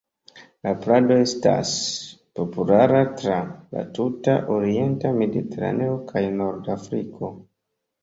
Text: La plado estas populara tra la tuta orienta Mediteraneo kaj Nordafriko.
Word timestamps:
La 0.67 0.71
plado 0.85 1.17
estas 1.25 1.73
populara 2.41 3.03
tra 3.21 3.37
la 3.77 3.87
tuta 4.01 4.37
orienta 4.59 5.15
Mediteraneo 5.23 6.03
kaj 6.13 6.29
Nordafriko. 6.43 7.35